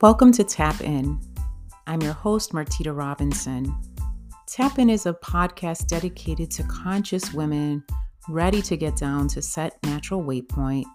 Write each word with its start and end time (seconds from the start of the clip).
Welcome 0.00 0.30
to 0.34 0.44
Tap 0.44 0.80
In. 0.80 1.20
I'm 1.88 2.00
your 2.02 2.12
host, 2.12 2.52
Martita 2.52 2.96
Robinson. 2.96 3.76
Tap 4.46 4.78
In 4.78 4.88
is 4.90 5.06
a 5.06 5.12
podcast 5.12 5.88
dedicated 5.88 6.52
to 6.52 6.62
conscious 6.62 7.34
women 7.34 7.82
ready 8.28 8.62
to 8.62 8.76
get 8.76 8.94
down 8.94 9.26
to 9.26 9.42
set 9.42 9.76
natural 9.82 10.22
weight 10.22 10.48
point 10.48 10.86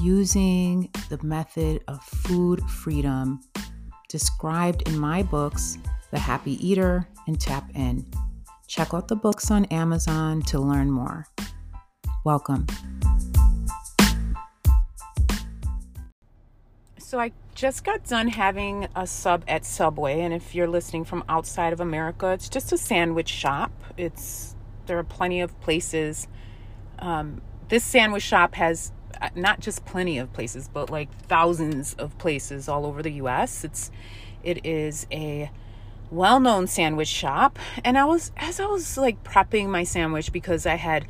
using 0.00 0.88
the 1.10 1.22
method 1.22 1.84
of 1.88 2.02
food 2.02 2.62
freedom 2.70 3.38
described 4.08 4.88
in 4.88 4.98
my 4.98 5.22
books, 5.22 5.76
The 6.10 6.18
Happy 6.18 6.52
Eater 6.66 7.06
and 7.26 7.38
Tap 7.38 7.68
In. 7.74 8.10
Check 8.66 8.94
out 8.94 9.08
the 9.08 9.16
books 9.16 9.50
on 9.50 9.66
Amazon 9.66 10.40
to 10.44 10.58
learn 10.58 10.90
more. 10.90 11.26
Welcome. 12.24 12.66
So 17.08 17.18
I 17.18 17.32
just 17.54 17.84
got 17.84 18.04
done 18.04 18.28
having 18.28 18.86
a 18.94 19.06
sub 19.06 19.42
at 19.48 19.64
Subway, 19.64 20.20
and 20.20 20.34
if 20.34 20.54
you're 20.54 20.68
listening 20.68 21.06
from 21.06 21.24
outside 21.26 21.72
of 21.72 21.80
America, 21.80 22.32
it's 22.32 22.50
just 22.50 22.70
a 22.70 22.76
sandwich 22.76 23.30
shop. 23.30 23.72
It's 23.96 24.54
there 24.84 24.98
are 24.98 25.04
plenty 25.04 25.40
of 25.40 25.58
places. 25.62 26.28
Um, 26.98 27.40
this 27.70 27.82
sandwich 27.82 28.24
shop 28.24 28.56
has 28.56 28.92
uh, 29.22 29.30
not 29.34 29.60
just 29.60 29.86
plenty 29.86 30.18
of 30.18 30.34
places, 30.34 30.68
but 30.70 30.90
like 30.90 31.10
thousands 31.22 31.94
of 31.94 32.18
places 32.18 32.68
all 32.68 32.84
over 32.84 33.02
the 33.02 33.12
U.S. 33.12 33.64
It's 33.64 33.90
it 34.42 34.66
is 34.66 35.06
a 35.10 35.50
well-known 36.10 36.66
sandwich 36.66 37.08
shop, 37.08 37.58
and 37.86 37.96
I 37.96 38.04
was 38.04 38.32
as 38.36 38.60
I 38.60 38.66
was 38.66 38.98
like 38.98 39.24
prepping 39.24 39.70
my 39.70 39.82
sandwich 39.82 40.30
because 40.30 40.66
I 40.66 40.74
had 40.74 41.06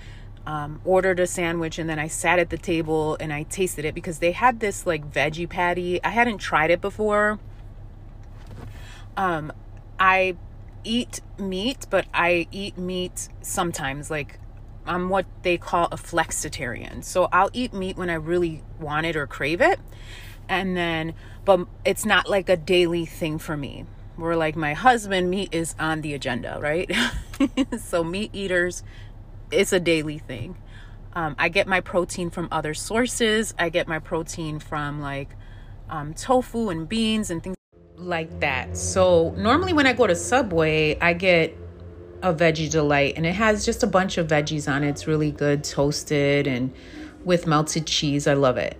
um, 0.48 0.80
ordered 0.82 1.20
a 1.20 1.26
sandwich 1.26 1.78
and 1.78 1.90
then 1.90 1.98
I 1.98 2.08
sat 2.08 2.38
at 2.38 2.48
the 2.48 2.56
table 2.56 3.18
and 3.20 3.34
I 3.34 3.42
tasted 3.42 3.84
it 3.84 3.94
because 3.94 4.20
they 4.20 4.32
had 4.32 4.60
this 4.60 4.86
like 4.86 5.12
veggie 5.12 5.46
patty. 5.46 6.02
I 6.02 6.08
hadn't 6.08 6.38
tried 6.38 6.70
it 6.70 6.80
before. 6.80 7.38
Um, 9.14 9.52
I 10.00 10.36
eat 10.84 11.20
meat, 11.38 11.86
but 11.90 12.06
I 12.14 12.48
eat 12.50 12.78
meat 12.78 13.28
sometimes. 13.42 14.10
Like 14.10 14.40
I'm 14.86 15.10
what 15.10 15.26
they 15.42 15.58
call 15.58 15.84
a 15.92 15.96
flexitarian. 15.96 17.04
So 17.04 17.28
I'll 17.30 17.50
eat 17.52 17.74
meat 17.74 17.98
when 17.98 18.08
I 18.08 18.14
really 18.14 18.62
want 18.80 19.04
it 19.04 19.16
or 19.16 19.26
crave 19.26 19.60
it. 19.60 19.78
And 20.48 20.74
then, 20.74 21.12
but 21.44 21.66
it's 21.84 22.06
not 22.06 22.26
like 22.26 22.48
a 22.48 22.56
daily 22.56 23.04
thing 23.04 23.38
for 23.38 23.54
me. 23.54 23.84
We're 24.16 24.34
like 24.34 24.56
my 24.56 24.72
husband, 24.72 25.28
meat 25.28 25.50
is 25.52 25.74
on 25.78 26.00
the 26.00 26.14
agenda, 26.14 26.58
right? 26.58 26.90
so 27.78 28.02
meat 28.02 28.30
eaters 28.32 28.82
it's 29.50 29.72
a 29.72 29.80
daily 29.80 30.18
thing. 30.18 30.56
Um, 31.14 31.34
I 31.38 31.48
get 31.48 31.66
my 31.66 31.80
protein 31.80 32.30
from 32.30 32.48
other 32.52 32.74
sources. 32.74 33.54
I 33.58 33.70
get 33.70 33.88
my 33.88 33.98
protein 33.98 34.58
from 34.60 35.00
like 35.00 35.30
um, 35.88 36.14
tofu 36.14 36.68
and 36.68 36.88
beans 36.88 37.30
and 37.30 37.42
things 37.42 37.56
like 37.96 38.40
that. 38.40 38.76
So 38.76 39.34
normally 39.36 39.72
when 39.72 39.86
I 39.86 39.92
go 39.92 40.06
to 40.06 40.14
Subway, 40.14 40.98
I 41.00 41.14
get 41.14 41.56
a 42.22 42.34
veggie 42.34 42.70
delight 42.70 43.14
and 43.16 43.24
it 43.26 43.34
has 43.34 43.64
just 43.64 43.82
a 43.82 43.86
bunch 43.86 44.18
of 44.18 44.28
veggies 44.28 44.70
on 44.70 44.84
it. 44.84 44.90
It's 44.90 45.06
really 45.06 45.30
good, 45.30 45.64
toasted 45.64 46.46
and 46.46 46.72
with 47.24 47.46
melted 47.46 47.86
cheese. 47.86 48.26
I 48.26 48.34
love 48.34 48.56
it. 48.56 48.76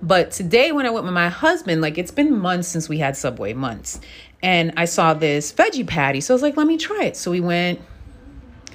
But 0.00 0.30
today 0.30 0.70
when 0.72 0.86
I 0.86 0.90
went 0.90 1.04
with 1.04 1.14
my 1.14 1.28
husband, 1.28 1.80
like 1.82 1.98
it's 1.98 2.10
been 2.12 2.38
months 2.38 2.68
since 2.68 2.88
we 2.88 2.98
had 2.98 3.16
Subway, 3.16 3.52
months. 3.52 4.00
And 4.42 4.72
I 4.76 4.84
saw 4.84 5.12
this 5.14 5.52
veggie 5.52 5.86
patty. 5.86 6.20
So 6.20 6.32
I 6.32 6.36
was 6.36 6.42
like, 6.42 6.56
let 6.56 6.66
me 6.66 6.76
try 6.76 7.04
it. 7.04 7.16
So 7.16 7.30
we 7.30 7.40
went 7.40 7.80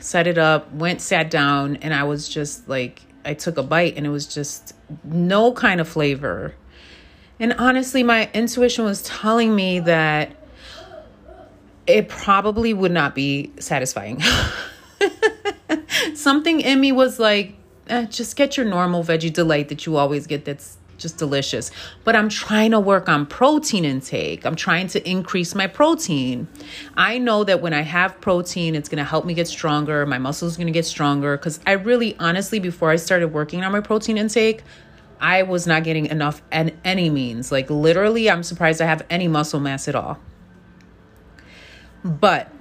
set 0.03 0.27
it 0.27 0.37
up, 0.37 0.71
went, 0.73 1.01
sat 1.01 1.31
down, 1.31 1.77
and 1.77 1.93
I 1.93 2.03
was 2.03 2.27
just 2.27 2.67
like, 2.67 3.01
I 3.25 3.33
took 3.33 3.57
a 3.57 3.63
bite 3.63 3.95
and 3.95 4.05
it 4.05 4.09
was 4.09 4.27
just 4.27 4.73
no 5.03 5.53
kind 5.53 5.79
of 5.79 5.87
flavor. 5.87 6.53
And 7.39 7.53
honestly, 7.53 8.03
my 8.03 8.29
intuition 8.33 8.83
was 8.83 9.01
telling 9.03 9.55
me 9.55 9.79
that 9.81 10.35
it 11.87 12.09
probably 12.09 12.73
would 12.73 12.91
not 12.91 13.15
be 13.15 13.51
satisfying. 13.59 14.21
Something 16.13 16.61
in 16.61 16.81
me 16.81 16.91
was 16.91 17.19
like, 17.19 17.55
eh, 17.87 18.05
just 18.05 18.35
get 18.35 18.57
your 18.57 18.65
normal 18.65 19.03
veggie 19.03 19.31
delight 19.31 19.69
that 19.69 19.85
you 19.85 19.95
always 19.95 20.27
get 20.27 20.45
that's 20.45 20.77
just 21.03 21.17
delicious. 21.17 21.69
But 22.03 22.15
I'm 22.15 22.29
trying 22.29 22.71
to 22.71 22.79
work 22.79 23.07
on 23.07 23.27
protein 23.27 23.85
intake. 23.85 24.43
I'm 24.43 24.55
trying 24.55 24.87
to 24.87 25.07
increase 25.07 25.53
my 25.53 25.67
protein. 25.67 26.47
I 26.97 27.19
know 27.19 27.43
that 27.43 27.61
when 27.61 27.73
I 27.73 27.81
have 27.81 28.19
protein, 28.19 28.73
it's 28.73 28.89
going 28.89 28.97
to 28.97 29.03
help 29.03 29.25
me 29.25 29.35
get 29.35 29.47
stronger. 29.47 30.03
My 30.07 30.17
muscles 30.17 30.55
are 30.55 30.57
going 30.57 30.67
to 30.67 30.73
get 30.73 30.85
stronger 30.85 31.37
because 31.37 31.59
I 31.67 31.73
really, 31.73 32.17
honestly, 32.19 32.57
before 32.57 32.89
I 32.89 32.95
started 32.95 33.27
working 33.27 33.63
on 33.63 33.71
my 33.71 33.81
protein 33.81 34.17
intake, 34.17 34.63
I 35.21 35.43
was 35.43 35.67
not 35.67 35.83
getting 35.83 36.07
enough 36.07 36.41
at 36.51 36.73
any 36.83 37.11
means. 37.11 37.51
Like 37.51 37.69
literally, 37.69 38.29
I'm 38.29 38.41
surprised 38.41 38.81
I 38.81 38.85
have 38.85 39.05
any 39.09 39.27
muscle 39.27 39.59
mass 39.59 39.87
at 39.87 39.95
all. 39.95 40.17
But 42.03 42.51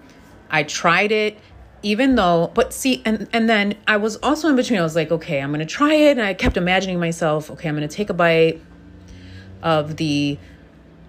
I 0.51 0.63
tried 0.65 1.11
it 1.11 1.39
even 1.83 2.15
though 2.15 2.51
but 2.55 2.73
see 2.73 3.03
and 3.05 3.29
and 3.33 3.49
then 3.49 3.75
i 3.87 3.97
was 3.97 4.17
also 4.17 4.49
in 4.49 4.57
between 4.57 4.79
i 4.79 4.83
was 4.83 4.97
like 4.97 5.11
okay 5.11 5.41
i'm 5.41 5.51
gonna 5.51 5.67
try 5.67 5.95
it 5.95 6.13
and 6.13 6.23
i 6.23 6.33
kept 6.33 6.57
imagining 6.57 6.99
myself 6.99 7.51
okay 7.51 7.69
i'm 7.69 7.75
gonna 7.75 7.89
take 7.89 8.09
a 8.09 8.15
bite 8.15 8.61
of 9.63 9.97
the 9.97 10.39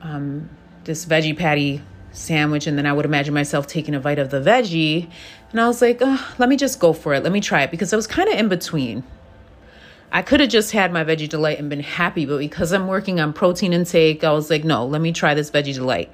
um 0.01 0.49
this 0.83 1.05
veggie 1.05 1.37
patty 1.37 1.81
sandwich 2.11 2.67
and 2.67 2.77
then 2.77 2.85
i 2.85 2.93
would 2.93 3.05
imagine 3.05 3.33
myself 3.33 3.67
taking 3.67 3.95
a 3.95 3.99
bite 3.99 4.19
of 4.19 4.29
the 4.29 4.39
veggie 4.39 5.09
and 5.51 5.61
i 5.61 5.67
was 5.67 5.81
like 5.81 6.01
let 6.37 6.49
me 6.49 6.55
just 6.55 6.79
go 6.79 6.93
for 6.93 7.13
it 7.13 7.23
let 7.23 7.31
me 7.31 7.41
try 7.41 7.61
it 7.61 7.71
because 7.71 7.93
i 7.93 7.95
was 7.95 8.07
kind 8.07 8.29
of 8.29 8.37
in 8.37 8.49
between. 8.49 9.03
I 10.15 10.21
could 10.21 10.41
have 10.41 10.49
just 10.49 10.73
had 10.73 10.93
my 10.93 11.03
veggie 11.03 11.27
delight 11.27 11.57
and 11.57 11.71
been 11.71 11.79
happy 11.79 12.27
but 12.27 12.37
because 12.37 12.71
i'm 12.71 12.85
working 12.85 13.19
on 13.19 13.33
protein 13.33 13.73
intake 13.73 14.23
i 14.23 14.31
was 14.31 14.51
like 14.51 14.63
no 14.63 14.85
let 14.85 15.01
me 15.01 15.11
try 15.11 15.33
this 15.33 15.49
veggie 15.49 15.73
delight 15.73 16.11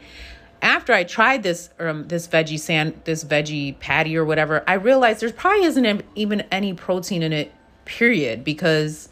after 0.62 0.94
I 0.94 1.04
tried 1.04 1.44
this 1.44 1.70
um, 1.80 2.08
this 2.08 2.28
veggie 2.28 2.60
sand 2.60 3.02
this 3.06 3.24
veggie 3.24 3.80
patty 3.80 4.18
or 4.18 4.26
whatever, 4.26 4.64
I 4.68 4.74
realized 4.74 5.22
there 5.22 5.32
probably 5.32 5.64
isn't 5.64 6.04
even 6.16 6.42
any 6.52 6.74
protein 6.74 7.24
in 7.24 7.34
it, 7.34 7.54
period, 7.86 8.44
because 8.44 9.10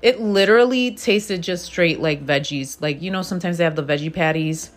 it 0.00 0.20
literally 0.20 0.92
tasted 0.92 1.42
just 1.42 1.64
straight 1.64 2.00
like 2.00 2.24
veggies. 2.24 2.80
Like 2.80 3.02
you 3.02 3.10
know, 3.10 3.22
sometimes 3.22 3.58
they 3.58 3.64
have 3.64 3.76
the 3.76 3.84
veggie 3.84 4.12
patties. 4.12 4.70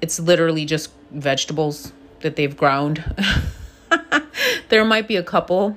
It's 0.00 0.18
literally 0.18 0.64
just 0.64 0.92
vegetables 1.10 1.92
that 2.20 2.36
they've 2.36 2.56
ground. 2.56 3.04
there 4.68 4.84
might 4.84 5.08
be 5.08 5.16
a 5.16 5.22
couple 5.22 5.76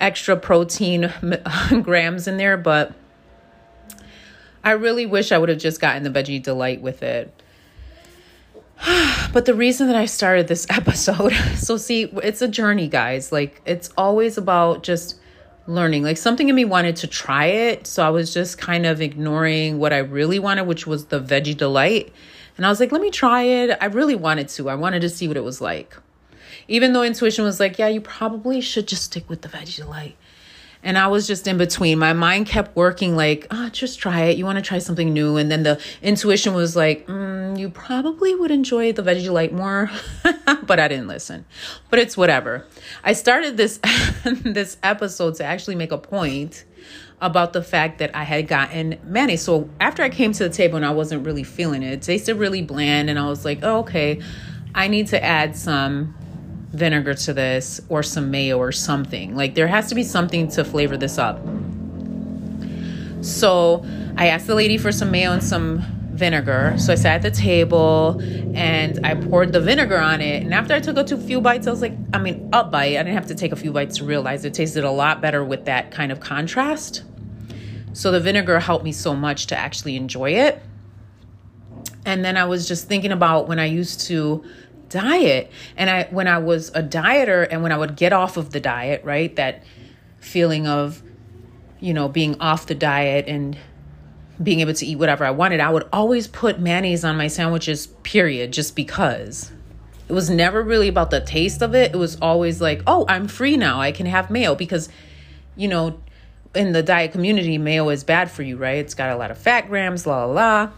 extra 0.00 0.36
protein 0.36 1.12
grams 1.82 2.28
in 2.28 2.36
there, 2.36 2.56
but 2.56 2.92
I 4.62 4.72
really 4.72 5.06
wish 5.06 5.32
I 5.32 5.38
would 5.38 5.48
have 5.48 5.58
just 5.58 5.80
gotten 5.80 6.02
the 6.02 6.10
veggie 6.10 6.42
delight 6.42 6.80
with 6.80 7.02
it. 7.02 7.32
but 9.32 9.44
the 9.44 9.54
reason 9.54 9.86
that 9.86 9.96
I 9.96 10.06
started 10.06 10.48
this 10.48 10.66
episode, 10.70 11.32
so 11.56 11.76
see, 11.76 12.04
it's 12.22 12.42
a 12.42 12.48
journey, 12.48 12.88
guys. 12.88 13.32
Like, 13.32 13.60
it's 13.64 13.90
always 13.96 14.38
about 14.38 14.82
just 14.82 15.18
learning. 15.66 16.02
Like, 16.02 16.16
something 16.16 16.48
in 16.48 16.54
me 16.54 16.64
wanted 16.64 16.96
to 16.96 17.06
try 17.06 17.46
it. 17.46 17.86
So 17.86 18.06
I 18.06 18.10
was 18.10 18.32
just 18.32 18.58
kind 18.58 18.86
of 18.86 19.00
ignoring 19.00 19.78
what 19.78 19.92
I 19.92 19.98
really 19.98 20.38
wanted, 20.38 20.66
which 20.66 20.86
was 20.86 21.06
the 21.06 21.20
veggie 21.20 21.56
delight. 21.56 22.12
And 22.56 22.64
I 22.64 22.68
was 22.68 22.80
like, 22.80 22.92
let 22.92 23.02
me 23.02 23.10
try 23.10 23.42
it. 23.42 23.76
I 23.80 23.86
really 23.86 24.14
wanted 24.14 24.48
to. 24.50 24.68
I 24.68 24.74
wanted 24.74 25.00
to 25.00 25.10
see 25.10 25.28
what 25.28 25.36
it 25.36 25.44
was 25.44 25.60
like. 25.60 25.96
Even 26.68 26.92
though 26.92 27.02
intuition 27.02 27.44
was 27.44 27.60
like, 27.60 27.78
yeah, 27.78 27.88
you 27.88 28.00
probably 28.00 28.60
should 28.60 28.88
just 28.88 29.04
stick 29.04 29.28
with 29.28 29.42
the 29.42 29.48
veggie 29.48 29.76
delight. 29.76 30.16
And 30.82 30.96
I 30.96 31.08
was 31.08 31.26
just 31.26 31.46
in 31.46 31.58
between. 31.58 31.98
My 31.98 32.12
mind 32.12 32.46
kept 32.46 32.76
working 32.76 33.16
like, 33.16 33.46
oh, 33.50 33.68
just 33.70 33.98
try 33.98 34.24
it. 34.24 34.36
You 34.36 34.44
want 34.44 34.56
to 34.56 34.62
try 34.62 34.78
something 34.78 35.12
new. 35.12 35.36
And 35.36 35.50
then 35.50 35.62
the 35.62 35.80
intuition 36.02 36.54
was 36.54 36.76
like, 36.76 37.06
mm, 37.06 37.58
you 37.58 37.70
probably 37.70 38.34
would 38.34 38.50
enjoy 38.50 38.92
the 38.92 39.02
veggie 39.02 39.30
light 39.30 39.52
more. 39.52 39.90
but 40.62 40.78
I 40.78 40.88
didn't 40.88 41.08
listen. 41.08 41.44
But 41.90 41.98
it's 41.98 42.16
whatever. 42.16 42.66
I 43.02 43.12
started 43.12 43.56
this 43.56 43.80
this 44.24 44.76
episode 44.82 45.36
to 45.36 45.44
actually 45.44 45.76
make 45.76 45.92
a 45.92 45.98
point 45.98 46.64
about 47.20 47.52
the 47.52 47.62
fact 47.62 47.98
that 47.98 48.14
I 48.14 48.24
had 48.24 48.46
gotten 48.46 48.98
mayonnaise. 49.04 49.42
So 49.42 49.70
after 49.80 50.02
I 50.02 50.10
came 50.10 50.32
to 50.32 50.44
the 50.44 50.54
table 50.54 50.76
and 50.76 50.84
I 50.84 50.90
wasn't 50.90 51.24
really 51.24 51.44
feeling 51.44 51.82
it, 51.82 51.92
it 51.92 52.02
tasted 52.02 52.34
really 52.36 52.62
bland. 52.62 53.08
And 53.08 53.18
I 53.18 53.26
was 53.26 53.44
like, 53.44 53.60
oh, 53.62 53.78
okay, 53.78 54.20
I 54.74 54.88
need 54.88 55.08
to 55.08 55.24
add 55.24 55.56
some 55.56 56.14
vinegar 56.76 57.14
to 57.14 57.32
this 57.32 57.80
or 57.88 58.02
some 58.02 58.30
mayo 58.30 58.58
or 58.58 58.72
something. 58.72 59.34
Like 59.34 59.54
there 59.54 59.66
has 59.66 59.88
to 59.88 59.94
be 59.94 60.02
something 60.02 60.48
to 60.48 60.64
flavor 60.64 60.96
this 60.96 61.18
up. 61.18 61.40
So 63.22 63.84
I 64.16 64.28
asked 64.28 64.46
the 64.46 64.54
lady 64.54 64.78
for 64.78 64.92
some 64.92 65.10
mayo 65.10 65.32
and 65.32 65.42
some 65.42 65.84
vinegar. 66.12 66.74
So 66.78 66.92
I 66.92 66.96
sat 66.96 67.16
at 67.16 67.22
the 67.22 67.30
table 67.30 68.20
and 68.54 69.04
I 69.04 69.14
poured 69.14 69.52
the 69.52 69.60
vinegar 69.60 69.98
on 69.98 70.20
it. 70.20 70.42
And 70.42 70.54
after 70.54 70.74
I 70.74 70.80
took 70.80 70.96
a 70.96 71.16
few 71.16 71.40
bites, 71.40 71.66
I 71.66 71.70
was 71.70 71.82
like, 71.82 71.94
I 72.12 72.18
mean, 72.18 72.48
a 72.52 72.64
bite. 72.64 72.96
I 72.96 73.02
didn't 73.02 73.14
have 73.14 73.26
to 73.26 73.34
take 73.34 73.52
a 73.52 73.56
few 73.56 73.72
bites 73.72 73.98
to 73.98 74.04
realize 74.04 74.44
it 74.44 74.54
tasted 74.54 74.84
a 74.84 74.90
lot 74.90 75.20
better 75.20 75.44
with 75.44 75.66
that 75.66 75.90
kind 75.90 76.10
of 76.10 76.20
contrast. 76.20 77.04
So 77.92 78.10
the 78.10 78.20
vinegar 78.20 78.60
helped 78.60 78.84
me 78.84 78.92
so 78.92 79.14
much 79.14 79.46
to 79.48 79.56
actually 79.56 79.96
enjoy 79.96 80.32
it. 80.32 80.62
And 82.04 82.24
then 82.24 82.36
I 82.36 82.44
was 82.44 82.68
just 82.68 82.88
thinking 82.88 83.12
about 83.12 83.48
when 83.48 83.58
I 83.58 83.66
used 83.66 84.00
to 84.02 84.44
diet. 84.96 85.50
And 85.76 85.90
I 85.90 86.04
when 86.10 86.28
I 86.28 86.38
was 86.38 86.70
a 86.70 86.82
dieter 86.82 87.46
and 87.50 87.62
when 87.62 87.72
I 87.72 87.78
would 87.78 87.96
get 87.96 88.12
off 88.12 88.36
of 88.36 88.50
the 88.50 88.60
diet, 88.60 89.04
right? 89.04 89.34
That 89.36 89.62
feeling 90.18 90.66
of 90.66 91.02
you 91.80 91.92
know 91.94 92.08
being 92.08 92.40
off 92.40 92.66
the 92.66 92.74
diet 92.74 93.26
and 93.28 93.56
being 94.42 94.60
able 94.60 94.74
to 94.74 94.86
eat 94.86 94.96
whatever 94.96 95.24
I 95.24 95.30
wanted, 95.30 95.60
I 95.60 95.70
would 95.70 95.88
always 95.92 96.26
put 96.26 96.60
mayonnaise 96.60 97.04
on 97.04 97.16
my 97.16 97.28
sandwiches, 97.28 97.86
period, 98.02 98.52
just 98.52 98.76
because. 98.76 99.50
It 100.08 100.12
was 100.12 100.30
never 100.30 100.62
really 100.62 100.88
about 100.88 101.10
the 101.10 101.20
taste 101.20 101.62
of 101.62 101.74
it. 101.74 101.94
It 101.94 101.98
was 101.98 102.16
always 102.20 102.60
like, 102.60 102.82
oh, 102.86 103.06
I'm 103.08 103.28
free 103.28 103.56
now. 103.56 103.80
I 103.80 103.92
can 103.92 104.06
have 104.06 104.30
mayo 104.30 104.54
because, 104.54 104.88
you 105.56 105.68
know, 105.68 105.98
in 106.54 106.72
the 106.72 106.82
diet 106.82 107.12
community, 107.12 107.58
mayo 107.58 107.88
is 107.88 108.04
bad 108.04 108.30
for 108.30 108.42
you, 108.42 108.56
right? 108.56 108.78
It's 108.78 108.94
got 108.94 109.10
a 109.10 109.16
lot 109.16 109.30
of 109.30 109.38
fat 109.38 109.68
grams, 109.68 110.06
la 110.06 110.24
la 110.24 110.32
la. 110.32 110.70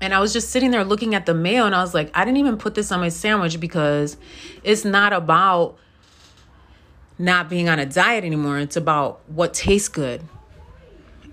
And 0.00 0.14
I 0.14 0.20
was 0.20 0.32
just 0.32 0.50
sitting 0.50 0.70
there 0.70 0.84
looking 0.84 1.14
at 1.14 1.26
the 1.26 1.34
mayo 1.34 1.66
and 1.66 1.74
I 1.74 1.80
was 1.80 1.92
like, 1.92 2.10
I 2.14 2.24
didn't 2.24 2.38
even 2.38 2.56
put 2.56 2.74
this 2.74 2.92
on 2.92 3.00
my 3.00 3.08
sandwich 3.08 3.58
because 3.58 4.16
it's 4.62 4.84
not 4.84 5.12
about 5.12 5.76
not 7.18 7.48
being 7.48 7.68
on 7.68 7.78
a 7.80 7.86
diet 7.86 8.24
anymore. 8.24 8.58
It's 8.58 8.76
about 8.76 9.20
what 9.28 9.54
tastes 9.54 9.88
good. 9.88 10.22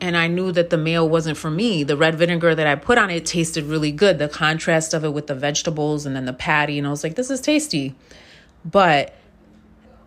And 0.01 0.17
I 0.17 0.27
knew 0.27 0.51
that 0.51 0.71
the 0.71 0.77
mayo 0.77 1.06
wasn't 1.06 1.38
for 1.38 1.51
me. 1.51 1.83
The 1.83 1.95
red 1.95 2.15
vinegar 2.15 2.56
that 2.56 2.67
I 2.67 2.75
put 2.75 2.97
on 2.97 3.09
it 3.09 3.25
tasted 3.25 3.65
really 3.65 3.91
good. 3.91 4.17
The 4.17 4.27
contrast 4.27 4.94
of 4.94 5.06
it 5.06 5.13
with 5.13 5.27
the 5.27 5.35
vegetables 5.35 6.06
and 6.06 6.15
then 6.15 6.25
the 6.25 6.33
patty. 6.33 6.77
And 6.77 6.88
I 6.88 6.89
was 6.89 7.03
like, 7.03 7.15
this 7.15 7.29
is 7.29 7.39
tasty. 7.39 7.95
But 8.65 9.13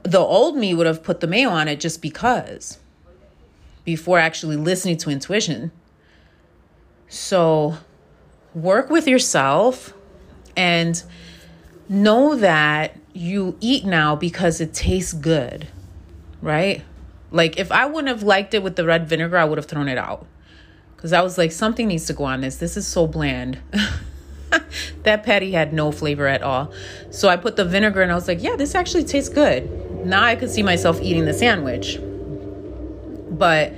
the 0.02 0.19
old 0.19 0.56
me 0.56 0.75
would 0.75 0.87
have 0.87 1.02
put 1.02 1.20
the 1.20 1.26
mayo 1.26 1.50
on 1.50 1.69
it 1.69 1.81
just 1.81 2.02
because 2.02 2.78
before 3.84 4.19
actually 4.19 4.56
listening 4.56 4.96
to 4.99 5.10
intuition. 5.10 5.70
So 7.08 7.78
work 8.62 8.90
with 8.90 9.06
yourself 9.06 9.93
and 10.56 11.02
know 11.88 12.34
that 12.37 12.96
you 13.12 13.56
eat 13.60 13.84
now 13.84 14.14
because 14.14 14.60
it 14.60 14.75
tastes 14.75 15.12
good, 15.12 15.69
right? 16.43 16.82
Like 17.31 17.58
if 17.58 17.70
I 17.72 17.87
wouldn't 17.87 18.08
have 18.08 18.22
liked 18.22 18.55
it 18.55 18.62
with 18.62 18.76
the 18.76 18.84
red 18.84 19.08
vinegar, 19.08 19.37
I 19.37 19.44
would 19.44 19.58
have 19.58 19.66
thrown 19.66 19.88
it 19.88 19.99
out. 19.99 20.26
Cuz 20.96 21.12
I 21.12 21.22
was 21.22 21.38
like 21.38 21.52
something 21.52 21.88
needs 21.88 22.06
to 22.06 22.12
go 22.12 22.25
on 22.25 22.40
this. 22.40 22.56
This 22.56 22.76
is 22.76 22.87
so 22.87 23.06
bland. 23.06 23.58
that 25.02 25.22
patty 25.25 25.52
had 25.52 25.72
no 25.72 25.93
flavor 25.93 26.26
at 26.26 26.43
all. 26.43 26.72
So 27.10 27.28
I 27.28 27.37
put 27.37 27.56
the 27.56 27.64
vinegar 27.64 28.02
and 28.02 28.10
I 28.10 28.14
was 28.14 28.28
like, 28.28 28.43
yeah, 28.43 28.56
this 28.56 28.75
actually 28.75 29.05
tastes 29.05 29.28
good. 29.28 30.06
Now 30.06 30.22
I 30.22 30.37
could 30.37 30.50
see 30.50 30.62
myself 30.62 31.00
eating 31.02 31.25
the 31.25 31.34
sandwich. 31.34 31.99
But 33.31 33.72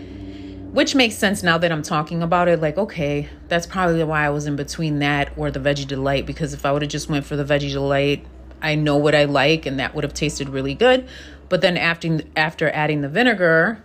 which 0.73 0.95
makes 0.95 1.17
sense 1.17 1.43
now 1.43 1.59
that 1.59 1.73
I'm 1.73 1.83
talking 1.83 2.23
about 2.23 2.49
it. 2.49 2.61
Like, 2.61 2.79
okay, 2.79 3.29
that's 3.49 3.67
probably 3.67 4.03
why 4.05 4.25
I 4.25 4.31
was 4.31 4.47
in 4.47 4.57
between 4.57 5.01
that 5.01 5.33
or 5.37 5.51
the 5.51 5.61
veggie 5.61 5.87
delight. 5.87 6.27
Because 6.27 6.53
if 6.55 6.65
I 6.65 6.73
would 6.73 6.83
have 6.83 6.91
just 6.91 7.09
went 7.09 7.25
for 7.25 7.37
the 7.37 7.45
veggie 7.45 7.73
delight, 7.73 8.25
I 8.63 8.75
know 8.75 8.97
what 8.97 9.15
I 9.15 9.25
like, 9.25 9.67
and 9.67 9.81
that 9.81 9.95
would 9.95 10.05
have 10.05 10.15
tasted 10.15 10.49
really 10.49 10.75
good. 10.75 11.09
But 11.49 11.61
then 11.61 11.77
after 11.77 12.21
after 12.37 12.71
adding 12.71 13.01
the 13.01 13.09
vinegar, 13.09 13.83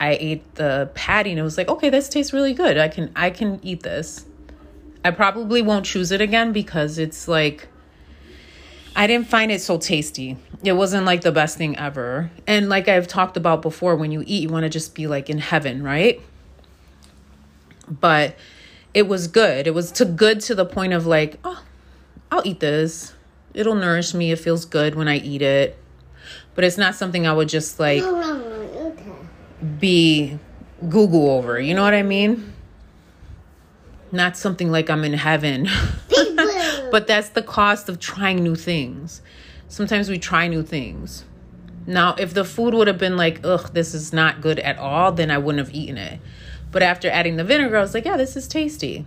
I 0.00 0.16
ate 0.20 0.54
the 0.54 0.90
patty, 0.94 1.30
and 1.30 1.38
it 1.38 1.42
was 1.42 1.58
like, 1.58 1.68
okay, 1.68 1.90
this 1.90 2.08
tastes 2.08 2.32
really 2.32 2.54
good. 2.54 2.78
I 2.78 2.88
can 2.88 3.10
I 3.16 3.30
can 3.30 3.58
eat 3.62 3.82
this. 3.82 4.26
I 5.04 5.10
probably 5.10 5.62
won't 5.62 5.84
choose 5.84 6.12
it 6.12 6.20
again 6.20 6.52
because 6.52 6.98
it's 6.98 7.26
like 7.26 7.68
I 8.94 9.06
didn't 9.06 9.28
find 9.28 9.50
it 9.50 9.60
so 9.60 9.78
tasty. 9.78 10.36
It 10.62 10.72
wasn't 10.72 11.06
like 11.06 11.22
the 11.22 11.32
best 11.32 11.58
thing 11.58 11.76
ever. 11.78 12.30
And 12.46 12.68
like 12.68 12.88
I've 12.88 13.08
talked 13.08 13.36
about 13.36 13.62
before, 13.62 13.96
when 13.96 14.12
you 14.12 14.22
eat, 14.26 14.42
you 14.42 14.48
want 14.48 14.64
to 14.64 14.68
just 14.68 14.94
be 14.94 15.06
like 15.06 15.28
in 15.30 15.38
heaven, 15.38 15.82
right? 15.82 16.20
But 17.88 18.36
it 18.94 19.08
was 19.08 19.28
good. 19.28 19.66
It 19.66 19.74
was 19.74 19.90
to 19.92 20.04
good 20.04 20.40
to 20.42 20.54
the 20.54 20.64
point 20.64 20.92
of 20.92 21.06
like, 21.06 21.38
oh, 21.44 21.62
I'll 22.30 22.46
eat 22.46 22.60
this. 22.60 23.14
It'll 23.54 23.74
nourish 23.74 24.14
me. 24.14 24.32
It 24.32 24.38
feels 24.38 24.64
good 24.64 24.94
when 24.94 25.08
I 25.08 25.16
eat 25.16 25.42
it. 25.42 25.78
But 26.54 26.64
it's 26.64 26.78
not 26.78 26.94
something 26.94 27.26
I 27.26 27.32
would 27.32 27.48
just 27.48 27.80
like 27.80 28.02
be 29.78 30.38
Google 30.88 31.30
over. 31.30 31.58
You 31.60 31.74
know 31.74 31.82
what 31.82 31.94
I 31.94 32.02
mean? 32.02 32.52
Not 34.10 34.36
something 34.36 34.70
like 34.70 34.90
I'm 34.90 35.04
in 35.04 35.14
heaven. 35.14 35.68
but 36.92 37.06
that's 37.06 37.30
the 37.30 37.40
cost 37.40 37.88
of 37.88 37.98
trying 37.98 38.44
new 38.44 38.54
things. 38.54 39.22
Sometimes 39.66 40.10
we 40.10 40.18
try 40.18 40.46
new 40.46 40.62
things. 40.62 41.24
Now, 41.86 42.14
if 42.18 42.34
the 42.34 42.44
food 42.44 42.74
would 42.74 42.86
have 42.86 42.98
been 42.98 43.16
like, 43.16 43.40
ugh, 43.42 43.72
this 43.72 43.94
is 43.94 44.12
not 44.12 44.42
good 44.42 44.58
at 44.58 44.76
all, 44.76 45.10
then 45.10 45.30
I 45.30 45.38
wouldn't 45.38 45.66
have 45.66 45.74
eaten 45.74 45.96
it. 45.96 46.20
But 46.70 46.82
after 46.82 47.08
adding 47.08 47.36
the 47.38 47.44
vinegar, 47.44 47.78
I 47.78 47.80
was 47.80 47.94
like, 47.94 48.04
yeah, 48.04 48.18
this 48.18 48.36
is 48.36 48.46
tasty. 48.46 49.06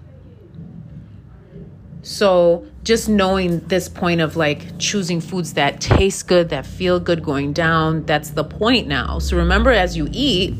So 2.01 2.65
just 2.83 3.07
knowing 3.07 3.59
this 3.67 3.87
point 3.87 4.19
of 4.19 4.35
like 4.35 4.79
choosing 4.79 5.21
foods 5.21 5.53
that 5.53 5.79
taste 5.79 6.27
good, 6.27 6.49
that 6.49 6.65
feel 6.65 6.99
good 6.99 7.21
going 7.23 7.53
down, 7.53 8.03
that's 8.07 8.31
the 8.31 8.43
point 8.43 8.87
now. 8.87 9.19
So 9.19 9.37
remember, 9.37 9.69
as 9.69 9.95
you 9.95 10.09
eat, 10.11 10.55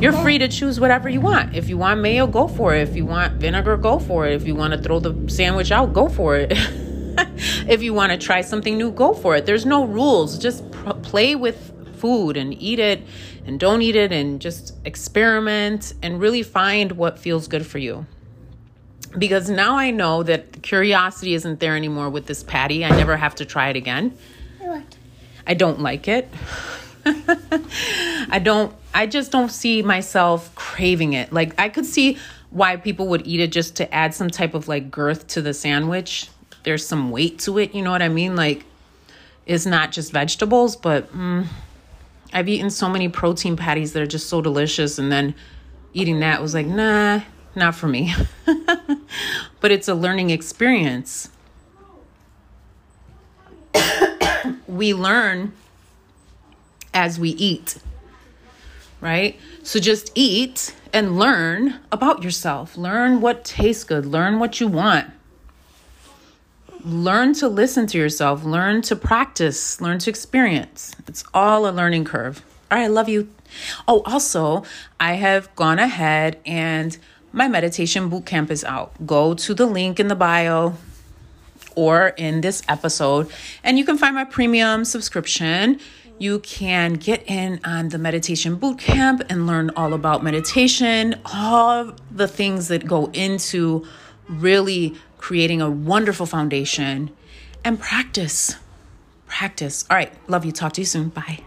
you're 0.00 0.12
free 0.12 0.38
to 0.38 0.48
choose 0.48 0.80
whatever 0.80 1.08
you 1.08 1.20
want. 1.20 1.54
If 1.54 1.68
you 1.68 1.76
want 1.78 2.00
mayo, 2.00 2.26
go 2.26 2.48
for 2.48 2.74
it. 2.74 2.88
If 2.88 2.96
you 2.96 3.06
want 3.06 3.34
vinegar, 3.34 3.76
go 3.76 3.98
for 3.98 4.26
it. 4.26 4.34
If 4.34 4.46
you 4.46 4.54
want 4.54 4.72
to 4.74 4.80
throw 4.80 5.00
the 5.00 5.30
sandwich 5.30 5.70
out, 5.72 5.92
go 5.92 6.08
for 6.08 6.36
it. 6.36 6.52
if 7.68 7.82
you 7.82 7.94
want 7.94 8.12
to 8.12 8.18
try 8.18 8.40
something 8.40 8.76
new, 8.76 8.90
go 8.90 9.14
for 9.14 9.36
it. 9.36 9.46
There's 9.46 9.66
no 9.66 9.84
rules. 9.84 10.38
Just 10.38 10.70
pr- 10.70 10.90
play 10.90 11.34
with 11.34 11.72
food 11.96 12.36
and 12.36 12.60
eat 12.60 12.78
it 12.78 13.02
and 13.46 13.58
don't 13.58 13.82
eat 13.82 13.96
it 13.96 14.12
and 14.12 14.40
just 14.40 14.74
experiment 14.84 15.94
and 16.02 16.20
really 16.20 16.42
find 16.42 16.92
what 16.92 17.18
feels 17.18 17.48
good 17.48 17.66
for 17.66 17.78
you. 17.78 18.06
Because 19.16 19.48
now 19.48 19.76
I 19.76 19.90
know 19.90 20.22
that 20.24 20.62
curiosity 20.62 21.34
isn't 21.34 21.60
there 21.60 21.76
anymore 21.76 22.10
with 22.10 22.26
this 22.26 22.42
patty. 22.42 22.84
I 22.84 22.90
never 22.90 23.16
have 23.16 23.36
to 23.36 23.44
try 23.44 23.68
it 23.68 23.76
again. 23.76 24.16
I 25.46 25.54
don't 25.54 25.80
like 25.80 26.08
it. 26.08 26.28
I 27.06 28.40
don't 28.42 28.74
I 28.94 29.06
just 29.06 29.32
don't 29.32 29.50
see 29.50 29.82
myself 29.82 30.54
craving 30.54 31.14
it. 31.14 31.32
Like 31.32 31.60
I 31.60 31.68
could 31.68 31.84
see 31.84 32.16
why 32.50 32.76
people 32.76 33.08
would 33.08 33.26
eat 33.26 33.40
it 33.40 33.50
just 33.50 33.74
to 33.76 33.92
add 33.92 34.14
some 34.14 34.30
type 34.30 34.54
of 34.54 34.68
like 34.68 34.90
girth 34.90 35.26
to 35.28 35.42
the 35.42 35.52
sandwich. 35.52 36.30
There's 36.62 36.86
some 36.86 37.10
weight 37.10 37.40
to 37.40 37.58
it, 37.58 37.74
you 37.74 37.82
know 37.82 37.90
what 37.90 38.02
I 38.02 38.08
mean? 38.08 38.36
Like 38.36 38.64
it's 39.46 39.66
not 39.66 39.90
just 39.90 40.12
vegetables, 40.12 40.76
but 40.76 41.12
mm, 41.12 41.46
I've 42.32 42.48
eaten 42.48 42.70
so 42.70 42.88
many 42.88 43.08
protein 43.08 43.56
patties 43.56 43.92
that 43.92 44.02
are 44.02 44.06
just 44.06 44.28
so 44.28 44.40
delicious 44.40 44.96
and 44.98 45.10
then 45.10 45.34
eating 45.92 46.20
that 46.20 46.40
was 46.40 46.54
like, 46.54 46.66
nah, 46.66 47.20
not 47.56 47.74
for 47.74 47.88
me. 47.88 48.14
but 49.60 49.72
it's 49.72 49.88
a 49.88 49.94
learning 49.94 50.30
experience. 50.30 51.30
we 54.68 54.94
learn 54.94 55.52
as 56.92 57.18
we 57.18 57.30
eat 57.30 57.78
right? 59.04 59.38
So 59.62 59.78
just 59.78 60.10
eat 60.14 60.74
and 60.94 61.18
learn 61.18 61.78
about 61.92 62.22
yourself. 62.22 62.76
Learn 62.78 63.20
what 63.20 63.44
tastes 63.44 63.84
good. 63.84 64.06
Learn 64.06 64.38
what 64.38 64.60
you 64.60 64.66
want. 64.66 65.10
Learn 66.82 67.34
to 67.34 67.48
listen 67.48 67.86
to 67.88 67.98
yourself. 67.98 68.44
Learn 68.44 68.80
to 68.82 68.96
practice. 68.96 69.78
Learn 69.78 69.98
to 70.00 70.10
experience. 70.10 70.94
It's 71.06 71.22
all 71.34 71.68
a 71.68 71.70
learning 71.70 72.06
curve. 72.06 72.42
All 72.70 72.78
right, 72.78 72.84
I 72.84 72.86
love 72.86 73.10
you. 73.10 73.28
Oh, 73.86 74.00
also, 74.06 74.64
I 74.98 75.14
have 75.14 75.54
gone 75.54 75.78
ahead 75.78 76.40
and 76.46 76.96
my 77.30 77.46
meditation 77.46 78.08
boot 78.08 78.24
camp 78.24 78.50
is 78.50 78.64
out. 78.64 79.06
Go 79.06 79.34
to 79.34 79.52
the 79.52 79.66
link 79.66 80.00
in 80.00 80.08
the 80.08 80.14
bio 80.14 80.74
or 81.76 82.08
in 82.16 82.40
this 82.40 82.62
episode, 82.68 83.30
and 83.62 83.78
you 83.78 83.84
can 83.84 83.98
find 83.98 84.14
my 84.14 84.24
premium 84.24 84.84
subscription 84.84 85.80
you 86.18 86.38
can 86.40 86.94
get 86.94 87.28
in 87.28 87.60
on 87.64 87.88
the 87.88 87.98
meditation 87.98 88.56
boot 88.56 88.78
camp 88.78 89.22
and 89.28 89.46
learn 89.46 89.70
all 89.76 89.94
about 89.94 90.22
meditation, 90.22 91.20
all 91.26 91.92
the 92.10 92.28
things 92.28 92.68
that 92.68 92.86
go 92.86 93.10
into 93.12 93.86
really 94.28 94.94
creating 95.18 95.60
a 95.60 95.70
wonderful 95.70 96.26
foundation 96.26 97.10
and 97.64 97.80
practice. 97.80 98.56
Practice. 99.26 99.84
All 99.90 99.96
right. 99.96 100.12
Love 100.28 100.44
you. 100.44 100.52
Talk 100.52 100.74
to 100.74 100.80
you 100.80 100.86
soon. 100.86 101.08
Bye. 101.08 101.40